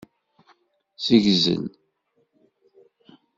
Ssegzel. 0.97 1.63